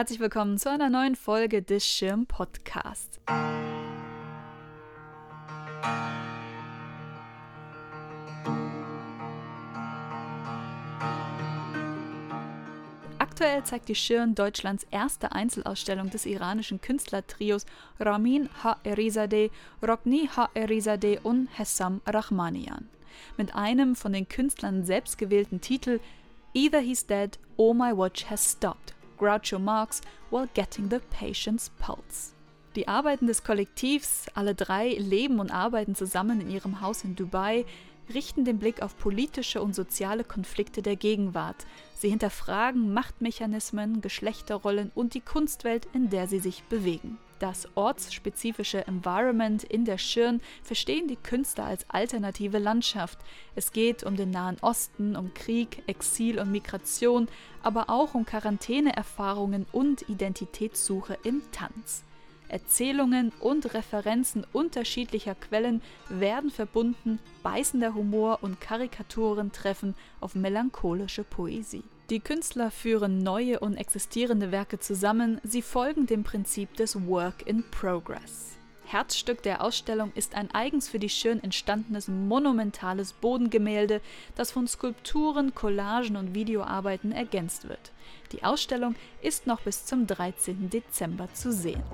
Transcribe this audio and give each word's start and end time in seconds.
Herzlich 0.00 0.20
willkommen 0.20 0.56
zu 0.56 0.70
einer 0.70 0.88
neuen 0.88 1.14
Folge 1.14 1.60
des 1.60 1.84
Schirm 1.84 2.24
Podcasts. 2.24 3.20
Aktuell 13.18 13.62
zeigt 13.64 13.90
die 13.90 13.94
Schirn 13.94 14.34
Deutschlands 14.34 14.86
erste 14.90 15.32
Einzelausstellung 15.32 16.08
des 16.08 16.24
iranischen 16.24 16.80
Künstlertrios 16.80 17.66
Ramin 17.98 18.48
Ha-Erizadeh, 18.64 19.50
Rokni 19.86 20.30
Ha-Erizadeh 20.34 21.18
und 21.22 21.48
Hessam 21.58 22.00
Rahmanian. 22.06 22.88
Mit 23.36 23.54
einem 23.54 23.94
von 23.94 24.14
den 24.14 24.26
Künstlern 24.26 24.86
selbst 24.86 25.18
gewählten 25.18 25.60
Titel 25.60 26.00
Either 26.54 26.80
He's 26.80 27.06
Dead 27.06 27.38
or 27.58 27.74
My 27.74 27.94
Watch 27.94 28.30
Has 28.30 28.52
Stopped, 28.52 28.94
Groucho 29.20 29.58
Marx 29.58 30.00
while 30.30 30.48
getting 30.54 30.88
the 30.88 31.00
patient's 31.10 31.70
pulse. 31.78 32.32
Die 32.76 32.86
Arbeiten 32.86 33.26
des 33.26 33.42
Kollektivs, 33.42 34.26
alle 34.34 34.54
drei 34.54 34.90
leben 34.90 35.40
und 35.40 35.50
arbeiten 35.50 35.94
zusammen 35.94 36.40
in 36.40 36.50
ihrem 36.50 36.80
Haus 36.80 37.04
in 37.04 37.16
Dubai, 37.16 37.66
richten 38.10 38.44
den 38.44 38.58
Blick 38.58 38.82
auf 38.82 38.96
politische 38.98 39.62
und 39.62 39.74
soziale 39.74 40.24
Konflikte 40.24 40.82
der 40.82 40.96
Gegenwart. 40.96 41.66
Sie 41.96 42.10
hinterfragen 42.10 42.92
Machtmechanismen, 42.92 44.00
Geschlechterrollen 44.00 44.90
und 44.94 45.14
die 45.14 45.20
Kunstwelt, 45.20 45.86
in 45.92 46.10
der 46.10 46.28
sie 46.28 46.38
sich 46.38 46.62
bewegen. 46.64 47.18
Das 47.40 47.68
ortsspezifische 47.74 48.86
Environment 48.86 49.64
in 49.64 49.86
der 49.86 49.96
Schirn 49.96 50.42
verstehen 50.62 51.08
die 51.08 51.16
Künstler 51.16 51.64
als 51.64 51.88
alternative 51.88 52.58
Landschaft. 52.58 53.18
Es 53.54 53.72
geht 53.72 54.04
um 54.04 54.14
den 54.14 54.30
Nahen 54.30 54.58
Osten, 54.60 55.16
um 55.16 55.32
Krieg, 55.32 55.82
Exil 55.86 56.38
und 56.38 56.52
Migration, 56.52 57.28
aber 57.62 57.88
auch 57.88 58.14
um 58.14 58.26
Quarantäneerfahrungen 58.26 59.64
und 59.72 60.06
Identitätssuche 60.10 61.16
im 61.24 61.40
Tanz. 61.50 62.04
Erzählungen 62.50 63.32
und 63.40 63.74
Referenzen 63.74 64.46
unterschiedlicher 64.52 65.34
Quellen 65.34 65.82
werden 66.08 66.50
verbunden, 66.50 67.18
beißender 67.42 67.94
Humor 67.94 68.38
und 68.42 68.60
Karikaturen 68.60 69.52
treffen 69.52 69.94
auf 70.20 70.34
melancholische 70.34 71.24
Poesie. 71.24 71.84
Die 72.10 72.20
Künstler 72.20 72.70
führen 72.72 73.22
neue 73.22 73.60
und 73.60 73.76
existierende 73.76 74.50
Werke 74.50 74.80
zusammen, 74.80 75.40
sie 75.44 75.62
folgen 75.62 76.06
dem 76.06 76.24
Prinzip 76.24 76.74
des 76.74 77.06
Work 77.06 77.46
in 77.46 77.62
Progress. 77.70 78.56
Herzstück 78.90 79.44
der 79.44 79.62
Ausstellung 79.62 80.10
ist 80.16 80.34
ein 80.34 80.50
eigens 80.50 80.88
für 80.88 80.98
die 80.98 81.08
Schirn 81.08 81.40
entstandenes 81.44 82.08
monumentales 82.08 83.12
Bodengemälde, 83.12 84.00
das 84.34 84.50
von 84.50 84.66
Skulpturen, 84.66 85.54
Collagen 85.54 86.16
und 86.16 86.34
Videoarbeiten 86.34 87.12
ergänzt 87.12 87.68
wird. 87.68 87.92
Die 88.32 88.42
Ausstellung 88.42 88.96
ist 89.22 89.46
noch 89.46 89.60
bis 89.60 89.84
zum 89.84 90.08
13. 90.08 90.70
Dezember 90.70 91.32
zu 91.32 91.52
sehen. 91.52 91.84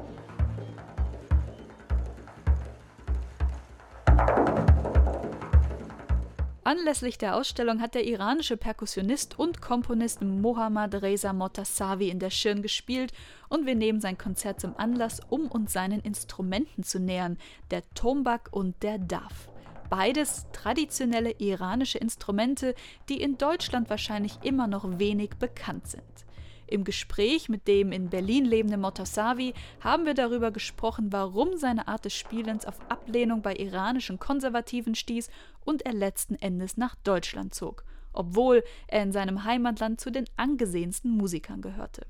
Anlässlich 6.67 7.17
der 7.17 7.36
Ausstellung 7.36 7.81
hat 7.81 7.95
der 7.95 8.05
iranische 8.09 8.56
Perkussionist 8.56 9.39
und 9.39 9.62
Komponist 9.62 10.20
Mohammad 10.22 10.97
Reza 11.00 11.33
Motassavi 11.33 12.09
in 12.09 12.19
der 12.19 12.31
Schirn 12.31 12.61
gespielt 12.61 13.12
und 13.48 13.67
wir 13.67 13.77
nehmen 13.77 14.00
sein 14.00 14.19
Konzert 14.19 14.61
zum 14.61 14.77
Anlass, 14.77 15.20
um 15.28 15.47
uns 15.47 15.72
seinen 15.72 16.00
Instrumenten 16.00 16.83
zu 16.83 16.98
nähern, 16.98 17.39
der 17.70 17.89
Tombak 17.94 18.48
und 18.50 18.83
der 18.83 18.98
Daf. 18.98 19.48
Beides 19.91 20.47
traditionelle 20.53 21.37
iranische 21.39 21.98
Instrumente, 21.98 22.75
die 23.09 23.22
in 23.22 23.39
Deutschland 23.39 23.89
wahrscheinlich 23.89 24.41
immer 24.42 24.67
noch 24.67 24.98
wenig 24.98 25.37
bekannt 25.39 25.87
sind. 25.87 26.25
Im 26.69 26.84
Gespräch 26.84 27.48
mit 27.48 27.69
dem 27.69 27.92
in 27.92 28.11
Berlin 28.11 28.45
lebenden 28.45 28.81
Motassavi 28.81 29.55
haben 29.81 30.05
wir 30.05 30.14
darüber 30.14 30.50
gesprochen, 30.50 31.12
warum 31.12 31.56
seine 31.56 31.86
Art 31.86 32.05
des 32.05 32.14
Spielens 32.14 32.64
auf 32.64 32.81
Ablehnung 32.91 33.42
bei 33.42 33.55
iranischen 33.55 34.19
Konservativen 34.19 34.94
stieß 34.94 35.31
und 35.64 35.82
er 35.82 35.93
letzten 35.93 36.34
Endes 36.34 36.77
nach 36.77 36.97
Deutschland 36.97 37.54
zog, 37.54 37.84
obwohl 38.12 38.65
er 38.88 39.03
in 39.03 39.12
seinem 39.12 39.44
Heimatland 39.44 40.00
zu 40.00 40.10
den 40.10 40.25
angesehensten 40.37 41.10
Musikern 41.10 41.62
gehörte. 41.62 42.06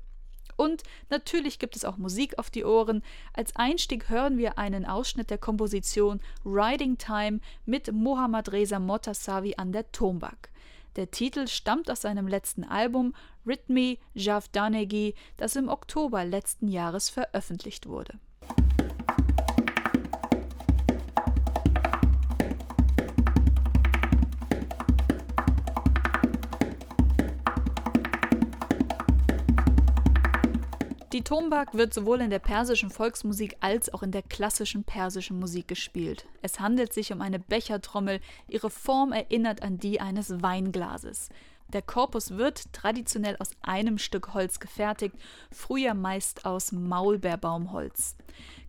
Und 0.57 0.81
natürlich 1.11 1.59
gibt 1.59 1.75
es 1.75 1.85
auch 1.85 1.97
Musik 1.97 2.39
auf 2.39 2.49
die 2.49 2.65
Ohren. 2.65 3.03
Als 3.33 3.55
Einstieg 3.55 4.09
hören 4.09 4.39
wir 4.39 4.57
einen 4.57 4.85
Ausschnitt 4.85 5.29
der 5.29 5.37
Komposition 5.37 6.19
Riding 6.43 6.97
Time 6.97 7.39
mit 7.65 7.91
Mohammad 7.91 8.51
Reza 8.51 8.79
Motassavi 8.79 9.53
an 9.57 9.71
der 9.71 9.91
Tombak. 9.91 10.49
Der 10.97 11.11
Titel 11.11 11.47
stammt 11.47 11.89
aus 11.91 12.01
seinem 12.01 12.27
letzten 12.27 12.63
Album 12.63 13.15
Rhythmi 13.45 13.99
Javdanegi, 14.15 15.13
das 15.37 15.55
im 15.55 15.69
Oktober 15.69 16.25
letzten 16.25 16.67
Jahres 16.67 17.09
veröffentlicht 17.09 17.87
wurde. 17.87 18.19
Tombak 31.27 31.73
wird 31.73 31.93
sowohl 31.93 32.21
in 32.21 32.29
der 32.29 32.39
persischen 32.39 32.89
Volksmusik 32.89 33.57
als 33.59 33.93
auch 33.93 34.01
in 34.01 34.11
der 34.11 34.21
klassischen 34.21 34.85
persischen 34.85 35.37
Musik 35.37 35.67
gespielt. 35.67 36.25
Es 36.41 36.61
handelt 36.61 36.93
sich 36.93 37.11
um 37.11 37.19
eine 37.19 37.37
Bechertrommel, 37.37 38.21
ihre 38.47 38.69
Form 38.69 39.11
erinnert 39.11 39.61
an 39.61 39.77
die 39.77 39.99
eines 39.99 40.41
Weinglases. 40.41 41.27
Der 41.73 41.81
Korpus 41.81 42.37
wird 42.37 42.71
traditionell 42.71 43.35
aus 43.39 43.49
einem 43.61 43.97
Stück 43.97 44.33
Holz 44.33 44.61
gefertigt, 44.61 45.15
früher 45.51 45.95
meist 45.95 46.45
aus 46.45 46.71
Maulbeerbaumholz. 46.71 48.15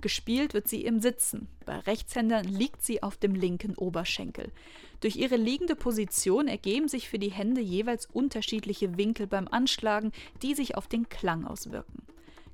Gespielt 0.01 0.53
wird 0.53 0.67
sie 0.67 0.83
im 0.83 0.99
Sitzen. 0.99 1.47
Bei 1.65 1.79
Rechtshändern 1.79 2.45
liegt 2.45 2.83
sie 2.83 3.05
auf 3.05 3.17
dem 3.19 3.37
linken 3.37 3.77
Oberschenkel. 3.77 4.51
Durch 4.99 5.15
ihre 5.15 5.37
liegende 5.37 5.77
Position 5.77 6.49
ergeben 6.49 6.89
sich 6.89 7.09
für 7.09 7.21
die 7.21 7.31
Hände 7.31 7.61
jeweils 7.61 8.07
unterschiedliche 8.07 8.99
Winkel 8.99 9.29
beim 9.29 9.47
Anschlagen, 9.47 10.11
die 10.43 10.57
sich 10.57 10.77
auf 10.77 10.89
den 10.89 11.09
Klang 11.09 11.47
auswirken. 11.47 12.03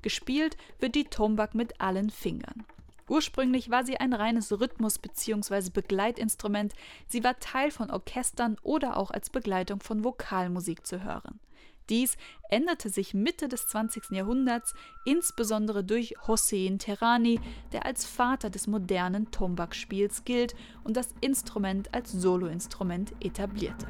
Gespielt 0.05 0.59
wird 0.81 0.97
die 0.97 1.05
Tombak 1.05 1.55
mit 1.55 1.81
allen 1.81 2.11
Fingern. 2.11 2.67
Ursprünglich 3.09 3.71
war 3.71 3.87
sie 3.87 3.97
ein 3.97 4.13
reines 4.13 4.53
Rhythmus- 4.53 4.99
bzw. 4.99 5.71
Begleitinstrument, 5.71 6.75
sie 7.07 7.25
war 7.25 7.41
Teil 7.41 7.71
von 7.71 7.91
Orchestern 7.91 8.59
oder 8.63 8.99
auch 8.99 9.11
als 9.11 9.31
Begleitung 9.31 9.81
von 9.81 10.05
Vokalmusik 10.05 10.87
zu 10.87 11.03
hören. 11.03 11.41
Dies 11.89 12.19
änderte 12.51 12.91
sich 12.91 13.15
Mitte 13.15 13.49
des 13.49 13.67
20. 13.67 14.11
Jahrhunderts, 14.11 14.75
insbesondere 15.07 15.83
durch 15.85 16.15
Hossein 16.27 16.79
Terani, 16.79 17.41
der 17.73 17.87
als 17.87 18.05
Vater 18.05 18.51
des 18.51 18.67
modernen 18.67 19.31
Tombak-Spiels 19.31 20.27
gilt 20.27 20.55
und 20.83 20.99
das 20.99 21.15
Instrument 21.23 21.95
als 21.95 22.13
Soloinstrument 22.13 23.15
etablierte. 23.21 23.87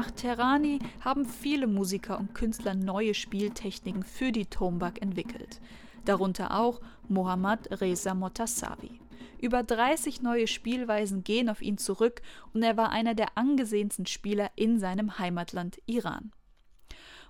Nach 0.00 0.10
Terani 0.10 0.78
haben 1.02 1.26
viele 1.26 1.66
Musiker 1.66 2.18
und 2.18 2.34
Künstler 2.34 2.72
neue 2.74 3.12
Spieltechniken 3.12 4.02
für 4.02 4.32
die 4.32 4.46
Tombak 4.46 5.02
entwickelt, 5.02 5.60
darunter 6.06 6.58
auch 6.58 6.80
Mohammad 7.08 7.82
Reza 7.82 8.14
Motassavi. 8.14 8.98
Über 9.42 9.62
30 9.62 10.22
neue 10.22 10.46
Spielweisen 10.46 11.22
gehen 11.22 11.50
auf 11.50 11.60
ihn 11.60 11.76
zurück 11.76 12.22
und 12.54 12.62
er 12.62 12.78
war 12.78 12.88
einer 12.88 13.14
der 13.14 13.36
angesehensten 13.36 14.06
Spieler 14.06 14.50
in 14.56 14.78
seinem 14.78 15.18
Heimatland 15.18 15.82
Iran. 15.84 16.32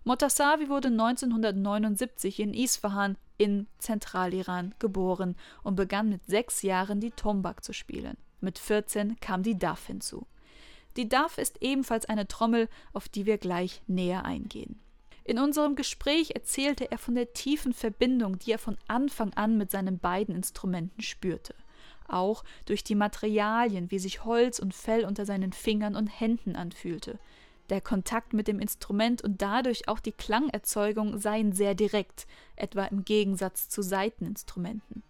Motassavi 0.05 0.69
wurde 0.69 0.91
1979 0.91 2.39
in 2.39 2.55
Isfahan 2.55 3.19
in 3.37 3.67
Zentraliran 3.79 4.77
geboren 4.79 5.35
und 5.65 5.75
begann 5.75 6.09
mit 6.09 6.25
sechs 6.25 6.63
Jahren 6.63 7.01
die 7.01 7.11
Tombak 7.11 7.65
zu 7.65 7.73
spielen. 7.73 8.17
Mit 8.41 8.61
14 8.61 9.19
kam 9.19 9.43
die 9.43 9.59
Daf 9.59 9.89
hinzu. 9.89 10.29
Die 10.97 11.09
DAF 11.09 11.39
ist 11.39 11.63
ebenfalls 11.63 12.07
eine 12.07 12.27
Trommel, 12.27 12.69
auf 12.93 13.09
die 13.09 13.27
wir 13.27 13.39
gleich 13.39 13.83
näher 13.87 14.25
eingehen. 14.25 14.81
In 15.25 15.39
unserem 15.39 15.77
Gespräch 15.77 16.33
erzählte 16.35 16.91
er 16.91 16.99
von 16.99 17.15
der 17.15 17.33
tiefen 17.33 17.73
Verbindung, 17.73 18.39
die 18.39 18.53
er 18.53 18.59
von 18.59 18.77
Anfang 18.89 19.33
an 19.35 19.57
mit 19.57 19.71
seinen 19.71 19.99
beiden 19.99 20.35
Instrumenten 20.35 21.03
spürte. 21.03 21.55
Auch 22.09 22.43
durch 22.65 22.83
die 22.83 22.97
Materialien, 22.97 23.91
wie 23.91 24.01
sich 24.01 24.25
Holz 24.25 24.59
und 24.59 24.75
Fell 24.75 25.05
unter 25.05 25.25
seinen 25.25 25.53
Fingern 25.53 25.95
und 25.95 26.09
Händen 26.09 26.57
anfühlte. 26.57 27.21
Der 27.69 27.81
Kontakt 27.81 28.33
mit 28.33 28.49
dem 28.49 28.59
Instrument 28.59 29.23
und 29.23 29.41
dadurch 29.41 29.87
auch 29.87 30.01
die 30.01 30.11
Klangerzeugung 30.11 31.19
seien 31.19 31.53
sehr 31.53 31.77
direkt, 31.77 32.27
etwa 32.57 32.85
im 32.87 33.05
Gegensatz 33.05 33.69
zu 33.69 33.83
Saiteninstrumenten. 33.83 35.05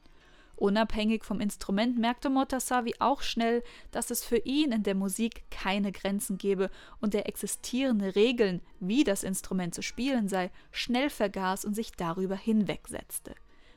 Unabhängig 0.61 1.25
vom 1.25 1.41
Instrument 1.41 1.99
merkte 1.99 2.29
Motasavi 2.29 2.97
auch 2.99 3.23
schnell, 3.23 3.63
dass 3.93 4.11
es 4.11 4.23
für 4.23 4.37
ihn 4.37 4.73
in 4.73 4.83
der 4.83 4.95
Musik 4.95 5.45
keine 5.51 5.91
Grenzen 5.91 6.37
gebe 6.37 6.69
und 7.01 7.15
er 7.15 7.27
existierende 7.27 8.15
Regeln, 8.15 8.61
wie 8.79 9.03
das 9.03 9.23
Instrument 9.23 9.75
zu 9.75 9.81
spielen 9.81 10.29
sei, 10.29 10.51
schnell 10.71 11.09
vergaß 11.09 11.65
und 11.65 11.73
sich 11.73 11.93
darüber 11.93 12.37
hinwegsetzte. 12.37 13.35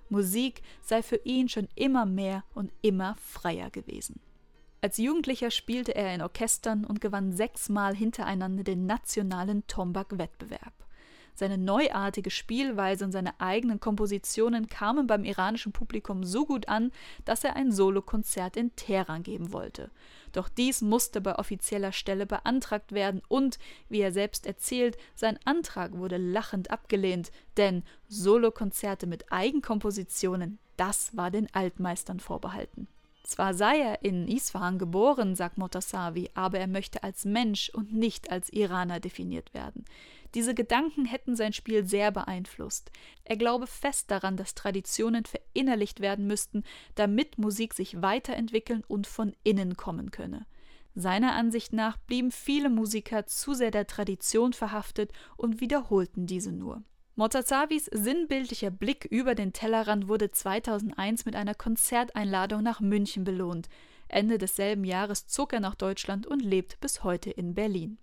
Musik 0.09 0.61
sei 0.81 1.01
für 1.01 1.21
ihn 1.23 1.47
schon 1.47 1.69
immer 1.75 2.05
mehr 2.05 2.43
und 2.53 2.69
immer 2.81 3.15
freier 3.15 3.69
gewesen. 3.69 4.19
Als 4.81 4.97
Jugendlicher 4.97 5.51
spielte 5.51 5.95
er 5.95 6.13
in 6.13 6.21
Orchestern 6.21 6.83
und 6.83 6.99
gewann 6.99 7.31
sechsmal 7.31 7.95
hintereinander 7.95 8.65
den 8.65 8.85
nationalen 8.87 9.65
Tombak-Wettbewerb. 9.67 10.73
Seine 11.35 11.57
neuartige 11.57 12.29
Spielweise 12.29 13.05
und 13.05 13.11
seine 13.11 13.39
eigenen 13.39 13.79
Kompositionen 13.79 14.67
kamen 14.67 15.07
beim 15.07 15.23
iranischen 15.23 15.71
Publikum 15.71 16.23
so 16.23 16.45
gut 16.45 16.67
an, 16.67 16.91
dass 17.25 17.43
er 17.43 17.55
ein 17.55 17.71
Solokonzert 17.71 18.57
in 18.57 18.75
Teheran 18.75 19.23
geben 19.23 19.51
wollte. 19.51 19.89
Doch 20.31 20.49
dies 20.49 20.81
musste 20.81 21.21
bei 21.21 21.37
offizieller 21.37 21.91
Stelle 21.91 22.25
beantragt 22.25 22.91
werden 22.91 23.21
und, 23.27 23.59
wie 23.89 24.01
er 24.01 24.11
selbst 24.11 24.45
erzählt, 24.45 24.97
sein 25.15 25.39
Antrag 25.45 25.97
wurde 25.97 26.17
lachend 26.17 26.71
abgelehnt, 26.71 27.31
denn 27.57 27.83
Solokonzerte 28.07 29.07
mit 29.07 29.31
Eigenkompositionen, 29.31 30.59
das 30.77 31.15
war 31.15 31.31
den 31.31 31.53
Altmeistern 31.53 32.19
vorbehalten. 32.19 32.87
Zwar 33.23 33.53
sei 33.53 33.79
er 33.79 34.03
in 34.03 34.27
Isfahan 34.27 34.77
geboren, 34.77 35.35
sagt 35.35 35.57
Motasavi, 35.57 36.29
aber 36.33 36.59
er 36.59 36.67
möchte 36.67 37.03
als 37.03 37.23
Mensch 37.23 37.69
und 37.69 37.93
nicht 37.93 38.31
als 38.31 38.51
Iraner 38.51 38.99
definiert 38.99 39.53
werden. 39.53 39.85
Diese 40.33 40.55
Gedanken 40.55 41.05
hätten 41.05 41.35
sein 41.35 41.53
Spiel 41.53 41.85
sehr 41.85 42.11
beeinflusst. 42.11 42.91
Er 43.23 43.37
glaube 43.37 43.67
fest 43.67 44.09
daran, 44.09 44.35
dass 44.35 44.55
Traditionen 44.55 45.25
verinnerlicht 45.25 45.99
werden 45.99 46.25
müssten, 46.25 46.63
damit 46.95 47.37
Musik 47.37 47.73
sich 47.73 48.01
weiterentwickeln 48.01 48.83
und 48.87 49.05
von 49.05 49.35
innen 49.43 49.77
kommen 49.77 50.11
könne. 50.11 50.45
Seiner 50.95 51.33
Ansicht 51.33 51.73
nach 51.73 51.97
blieben 51.97 52.31
viele 52.31 52.69
Musiker 52.69 53.25
zu 53.25 53.53
sehr 53.53 53.71
der 53.71 53.87
Tradition 53.87 54.53
verhaftet 54.53 55.11
und 55.37 55.59
wiederholten 55.59 56.27
diese 56.27 56.51
nur. 56.51 56.83
Motazavis 57.15 57.85
sinnbildlicher 57.85 58.71
Blick 58.71 59.05
über 59.05 59.35
den 59.35 59.53
Tellerrand 59.53 60.07
wurde 60.07 60.31
2001 60.31 61.25
mit 61.25 61.35
einer 61.35 61.53
Konzerteinladung 61.53 62.63
nach 62.63 62.79
München 62.79 63.23
belohnt. 63.23 63.69
Ende 64.07 64.39
desselben 64.39 64.83
Jahres 64.83 65.27
zog 65.27 65.53
er 65.53 65.59
nach 65.59 65.75
Deutschland 65.75 66.25
und 66.25 66.41
lebt 66.41 66.79
bis 66.81 67.03
heute 67.03 67.29
in 67.29 67.53
Berlin. 67.53 67.99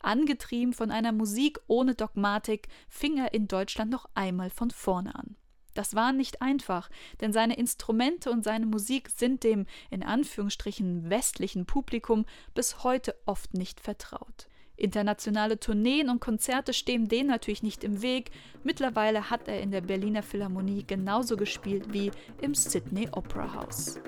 Angetrieben 0.00 0.72
von 0.72 0.90
einer 0.90 1.12
Musik 1.12 1.60
ohne 1.66 1.94
Dogmatik 1.94 2.68
fing 2.88 3.18
er 3.18 3.32
in 3.34 3.48
Deutschland 3.48 3.90
noch 3.90 4.08
einmal 4.14 4.50
von 4.50 4.70
vorne 4.70 5.14
an. 5.14 5.36
Das 5.74 5.94
war 5.94 6.12
nicht 6.12 6.42
einfach, 6.42 6.90
denn 7.20 7.32
seine 7.32 7.56
Instrumente 7.56 8.30
und 8.30 8.42
seine 8.42 8.66
Musik 8.66 9.08
sind 9.08 9.44
dem 9.44 9.66
in 9.90 10.02
Anführungsstrichen 10.02 11.10
westlichen 11.10 11.66
Publikum 11.66 12.26
bis 12.54 12.82
heute 12.82 13.14
oft 13.26 13.54
nicht 13.54 13.80
vertraut. 13.80 14.48
Internationale 14.76 15.60
Tourneen 15.60 16.08
und 16.08 16.20
Konzerte 16.20 16.72
stehen 16.72 17.06
dem 17.06 17.26
natürlich 17.26 17.62
nicht 17.62 17.84
im 17.84 18.00
Weg. 18.00 18.30
Mittlerweile 18.64 19.28
hat 19.28 19.46
er 19.46 19.60
in 19.60 19.70
der 19.70 19.82
Berliner 19.82 20.22
Philharmonie 20.22 20.84
genauso 20.86 21.36
gespielt 21.36 21.92
wie 21.92 22.10
im 22.40 22.54
Sydney 22.54 23.08
Opera 23.12 23.54
House. 23.54 24.00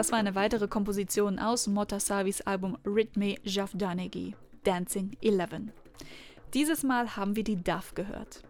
Das 0.00 0.12
war 0.12 0.18
eine 0.18 0.34
weitere 0.34 0.66
Komposition 0.66 1.38
aus 1.38 1.66
Motasavis 1.66 2.40
Album 2.40 2.78
Rhythme 2.86 3.34
Javdanegi, 3.42 4.34
Dancing 4.64 5.14
11. 5.20 5.74
Dieses 6.54 6.82
Mal 6.82 7.16
haben 7.16 7.36
wir 7.36 7.44
die 7.44 7.62
DAF 7.62 7.94
gehört. 7.94 8.42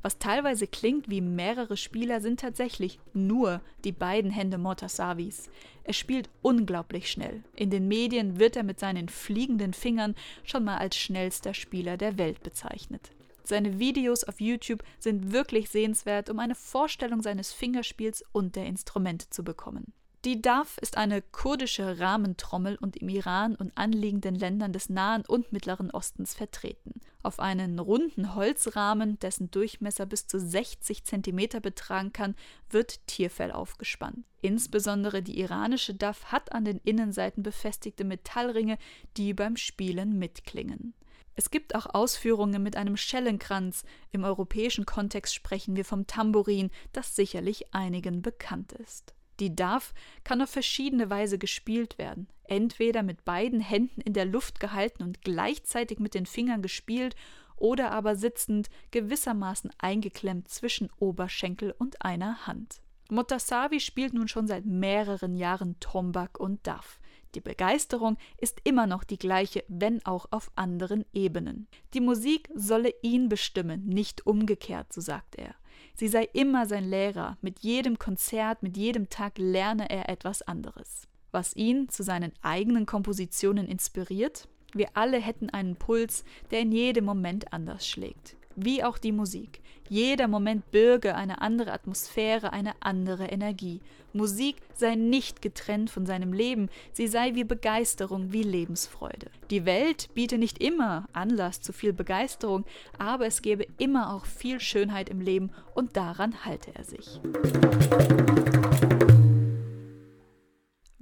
Was 0.00 0.18
teilweise 0.18 0.66
klingt 0.66 1.10
wie 1.10 1.20
mehrere 1.20 1.76
Spieler, 1.76 2.22
sind 2.22 2.40
tatsächlich 2.40 3.00
nur 3.12 3.60
die 3.84 3.92
beiden 3.92 4.30
Hände 4.30 4.56
Motasavis. 4.56 5.50
Er 5.82 5.92
spielt 5.92 6.30
unglaublich 6.40 7.10
schnell. 7.10 7.44
In 7.54 7.68
den 7.68 7.86
Medien 7.86 8.40
wird 8.40 8.56
er 8.56 8.62
mit 8.62 8.80
seinen 8.80 9.10
fliegenden 9.10 9.74
Fingern 9.74 10.14
schon 10.42 10.64
mal 10.64 10.78
als 10.78 10.96
schnellster 10.96 11.52
Spieler 11.52 11.98
der 11.98 12.16
Welt 12.16 12.42
bezeichnet. 12.42 13.10
Seine 13.42 13.78
Videos 13.78 14.24
auf 14.24 14.40
YouTube 14.40 14.82
sind 14.98 15.32
wirklich 15.32 15.68
sehenswert, 15.68 16.30
um 16.30 16.38
eine 16.38 16.54
Vorstellung 16.54 17.20
seines 17.20 17.52
Fingerspiels 17.52 18.24
und 18.32 18.56
der 18.56 18.64
Instrumente 18.64 19.28
zu 19.28 19.44
bekommen. 19.44 19.92
Die 20.24 20.40
DAF 20.40 20.78
ist 20.78 20.96
eine 20.96 21.20
kurdische 21.20 22.00
Rahmentrommel 22.00 22.76
und 22.76 22.96
im 22.96 23.10
Iran 23.10 23.54
und 23.56 23.76
anliegenden 23.76 24.34
Ländern 24.34 24.72
des 24.72 24.88
Nahen 24.88 25.22
und 25.26 25.52
Mittleren 25.52 25.90
Ostens 25.90 26.32
vertreten. 26.32 26.94
Auf 27.22 27.40
einen 27.40 27.78
runden 27.78 28.34
Holzrahmen, 28.34 29.18
dessen 29.18 29.50
Durchmesser 29.50 30.06
bis 30.06 30.26
zu 30.26 30.40
60 30.40 31.04
cm 31.04 31.60
betragen 31.60 32.14
kann, 32.14 32.36
wird 32.70 33.06
Tierfell 33.06 33.52
aufgespannt. 33.52 34.24
Insbesondere 34.40 35.22
die 35.22 35.38
iranische 35.40 35.92
DAF 35.92 36.32
hat 36.32 36.52
an 36.52 36.64
den 36.64 36.78
Innenseiten 36.78 37.42
befestigte 37.42 38.04
Metallringe, 38.04 38.78
die 39.18 39.34
beim 39.34 39.58
Spielen 39.58 40.18
mitklingen. 40.18 40.94
Es 41.34 41.50
gibt 41.50 41.74
auch 41.74 41.92
Ausführungen 41.92 42.62
mit 42.62 42.78
einem 42.78 42.96
Schellenkranz. 42.96 43.84
Im 44.10 44.24
europäischen 44.24 44.86
Kontext 44.86 45.34
sprechen 45.34 45.76
wir 45.76 45.84
vom 45.84 46.06
Tambourin, 46.06 46.70
das 46.92 47.14
sicherlich 47.14 47.74
einigen 47.74 48.22
bekannt 48.22 48.72
ist. 48.72 49.12
Die 49.40 49.54
DAF 49.54 49.94
kann 50.22 50.40
auf 50.42 50.50
verschiedene 50.50 51.10
Weise 51.10 51.38
gespielt 51.38 51.98
werden. 51.98 52.28
Entweder 52.44 53.02
mit 53.02 53.24
beiden 53.24 53.60
Händen 53.60 54.00
in 54.00 54.12
der 54.12 54.26
Luft 54.26 54.60
gehalten 54.60 55.02
und 55.02 55.22
gleichzeitig 55.22 55.98
mit 55.98 56.14
den 56.14 56.26
Fingern 56.26 56.62
gespielt 56.62 57.16
oder 57.56 57.90
aber 57.92 58.16
sitzend 58.16 58.68
gewissermaßen 58.90 59.70
eingeklemmt 59.78 60.48
zwischen 60.48 60.90
Oberschenkel 60.98 61.74
und 61.78 62.02
einer 62.02 62.46
Hand. 62.46 62.80
Motasavi 63.10 63.80
spielt 63.80 64.14
nun 64.14 64.28
schon 64.28 64.46
seit 64.46 64.64
mehreren 64.64 65.36
Jahren 65.36 65.78
Tombak 65.80 66.38
und 66.38 66.66
Daf. 66.66 67.00
Die 67.34 67.40
Begeisterung 67.40 68.16
ist 68.38 68.60
immer 68.64 68.86
noch 68.86 69.04
die 69.04 69.18
gleiche, 69.18 69.64
wenn 69.68 70.04
auch 70.06 70.26
auf 70.30 70.50
anderen 70.54 71.04
Ebenen. 71.12 71.66
Die 71.92 72.00
Musik 72.00 72.48
solle 72.54 72.94
ihn 73.02 73.28
bestimmen, 73.28 73.86
nicht 73.86 74.26
umgekehrt, 74.26 74.92
so 74.92 75.00
sagt 75.00 75.36
er. 75.36 75.54
Sie 75.94 76.08
sei 76.08 76.28
immer 76.32 76.66
sein 76.66 76.84
Lehrer, 76.84 77.38
mit 77.40 77.60
jedem 77.60 77.98
Konzert, 77.98 78.62
mit 78.62 78.76
jedem 78.76 79.08
Tag 79.08 79.38
lerne 79.38 79.90
er 79.90 80.08
etwas 80.08 80.42
anderes. 80.42 81.06
Was 81.30 81.54
ihn 81.56 81.88
zu 81.88 82.02
seinen 82.02 82.32
eigenen 82.42 82.86
Kompositionen 82.86 83.66
inspiriert? 83.66 84.48
Wir 84.72 84.88
alle 84.94 85.18
hätten 85.18 85.50
einen 85.50 85.76
Puls, 85.76 86.24
der 86.50 86.60
in 86.60 86.72
jedem 86.72 87.04
Moment 87.04 87.52
anders 87.52 87.86
schlägt 87.86 88.36
wie 88.56 88.84
auch 88.84 88.98
die 88.98 89.12
Musik. 89.12 89.60
Jeder 89.88 90.28
Moment 90.28 90.70
bürge 90.70 91.14
eine 91.14 91.42
andere 91.42 91.72
Atmosphäre, 91.72 92.52
eine 92.52 92.72
andere 92.80 93.26
Energie. 93.26 93.80
Musik 94.14 94.56
sei 94.74 94.94
nicht 94.94 95.42
getrennt 95.42 95.90
von 95.90 96.06
seinem 96.06 96.32
Leben, 96.32 96.68
sie 96.92 97.08
sei 97.08 97.34
wie 97.34 97.44
Begeisterung, 97.44 98.32
wie 98.32 98.44
Lebensfreude. 98.44 99.28
Die 99.50 99.66
Welt 99.66 100.08
biete 100.14 100.38
nicht 100.38 100.62
immer 100.62 101.06
Anlass 101.12 101.60
zu 101.60 101.72
viel 101.72 101.92
Begeisterung, 101.92 102.64
aber 102.98 103.26
es 103.26 103.42
gebe 103.42 103.66
immer 103.78 104.14
auch 104.14 104.24
viel 104.24 104.60
Schönheit 104.60 105.08
im 105.08 105.20
Leben 105.20 105.50
und 105.74 105.96
daran 105.96 106.44
halte 106.44 106.74
er 106.74 106.84
sich. 106.84 107.20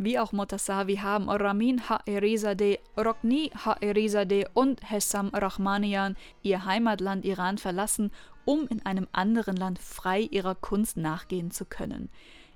Wie 0.05 0.19
auch 0.19 0.33
Motasavi 0.33 0.97
haben 0.97 1.31
Ramin 1.31 1.81
Ha'erizadeh, 1.89 2.81
Rokni 2.97 3.53
Ha'erizadeh 3.55 4.49
und 4.53 4.91
Hessam 4.91 5.29
Rahmanian 5.29 6.17
ihr 6.43 6.65
Heimatland 6.65 7.25
Iran 7.25 7.57
verlassen, 7.57 8.11
um 8.45 8.67
in 8.67 8.85
einem 8.85 9.07
anderen 9.13 9.55
Land 9.55 9.79
frei 9.79 10.23
ihrer 10.23 10.57
Kunst 10.57 10.97
nachgehen 10.97 11.53
zu 11.53 11.67
können. 11.67 12.09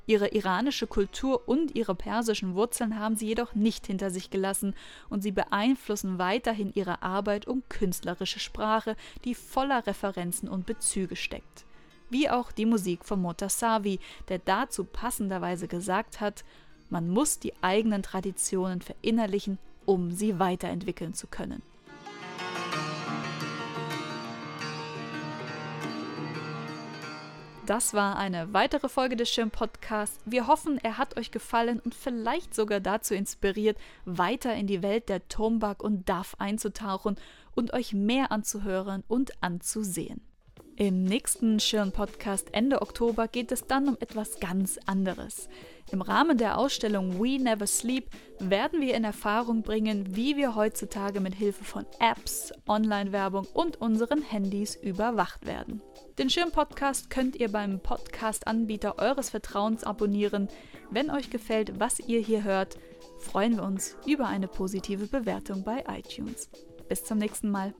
Ihre 0.08 0.34
iranische 0.34 0.88
Kultur 0.88 1.48
und 1.48 1.76
ihre 1.76 1.94
persischen 1.94 2.56
Wurzeln 2.56 2.98
haben 2.98 3.14
sie 3.14 3.28
jedoch 3.28 3.54
nicht 3.54 3.86
hinter 3.86 4.10
sich 4.10 4.30
gelassen 4.30 4.74
und 5.08 5.22
sie 5.22 5.30
beeinflussen 5.30 6.18
weiterhin 6.18 6.72
ihre 6.74 7.02
Arbeit 7.04 7.46
um 7.46 7.62
künstlerische 7.68 8.40
Sprache, 8.40 8.96
die 9.24 9.36
voller 9.36 9.86
Referenzen 9.86 10.48
und 10.48 10.66
Bezüge 10.66 11.14
steckt. 11.14 11.64
Wie 12.10 12.28
auch 12.28 12.52
die 12.52 12.66
Musik 12.66 13.04
von 13.04 13.20
Motasavi, 13.20 13.98
der 14.28 14.38
dazu 14.38 14.84
passenderweise 14.84 15.66
gesagt 15.66 16.20
hat, 16.20 16.44
man 16.90 17.08
muss 17.08 17.38
die 17.38 17.52
eigenen 17.62 18.02
Traditionen 18.02 18.80
verinnerlichen, 18.80 19.58
um 19.84 20.10
sie 20.12 20.38
weiterentwickeln 20.38 21.14
zu 21.14 21.26
können. 21.26 21.62
Das 27.66 27.94
war 27.94 28.16
eine 28.16 28.52
weitere 28.52 28.88
Folge 28.88 29.16
des 29.16 29.28
Schirm 29.28 29.50
Podcasts. 29.50 30.20
Wir 30.24 30.46
hoffen, 30.46 30.78
er 30.84 30.98
hat 30.98 31.16
euch 31.16 31.32
gefallen 31.32 31.80
und 31.80 31.96
vielleicht 31.96 32.54
sogar 32.54 32.78
dazu 32.78 33.12
inspiriert, 33.12 33.76
weiter 34.04 34.54
in 34.54 34.68
die 34.68 34.82
Welt 34.82 35.08
der 35.08 35.26
Tombak 35.26 35.82
und 35.82 36.08
Daf 36.08 36.36
einzutauchen 36.38 37.16
und 37.56 37.72
euch 37.72 37.92
mehr 37.92 38.30
anzuhören 38.30 39.02
und 39.08 39.42
anzusehen. 39.42 40.20
Im 40.78 41.04
nächsten 41.04 41.59
Schirn-Podcast 41.59 42.49
Ende 42.52 42.83
Oktober 42.83 43.28
geht 43.28 43.50
es 43.50 43.66
dann 43.66 43.88
um 43.88 43.97
etwas 43.99 44.40
ganz 44.40 44.78
anderes. 44.85 45.49
Im 45.90 46.02
Rahmen 46.02 46.37
der 46.37 46.59
Ausstellung 46.59 47.18
We 47.18 47.38
Never 47.38 47.66
Sleep 47.66 48.11
werden 48.40 48.83
wir 48.83 48.95
in 48.95 49.04
Erfahrung 49.04 49.62
bringen, 49.62 50.14
wie 50.14 50.37
wir 50.37 50.54
heutzutage 50.54 51.21
mit 51.21 51.35
Hilfe 51.35 51.64
von 51.64 51.87
Apps, 51.99 52.52
Online-Werbung 52.68 53.47
und 53.54 53.80
unseren 53.80 54.21
Handys 54.21 54.76
überwacht 54.76 55.47
werden. 55.47 55.80
Den 56.18 56.28
Schirm-Podcast 56.28 57.09
könnt 57.09 57.37
ihr 57.37 57.50
beim 57.50 57.80
Podcast-Anbieter 57.80 58.99
eures 58.99 59.30
Vertrauens 59.30 59.83
abonnieren. 59.83 60.49
Wenn 60.90 61.11
euch 61.11 61.30
gefällt, 61.30 61.80
was 61.80 62.00
ihr 62.00 62.21
hier 62.21 62.45
hört, 62.45 62.76
freuen 63.18 63.56
wir 63.56 63.62
uns 63.62 63.97
über 64.06 64.26
eine 64.26 64.47
positive 64.47 65.06
Bewertung 65.06 65.64
bei 65.64 65.85
iTunes. 65.88 66.50
Bis 66.87 67.02
zum 67.02 67.16
nächsten 67.16 67.50
Mal. 67.50 67.73